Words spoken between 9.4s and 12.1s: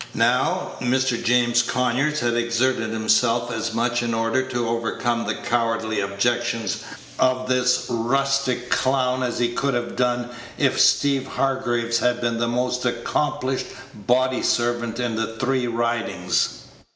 could have done if Steeve Hargraves